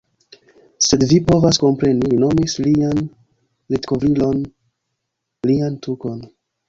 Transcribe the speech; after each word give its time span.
Sed 0.85 1.03
vi 1.09 1.17
povas 1.27 1.59
kompreni. 1.63 2.09
Li 2.13 2.17
nomis 2.23 2.57
lian 2.69 3.03
litkovrilon... 3.75 4.43
lian 5.51 5.81
tukon. 5.89 6.19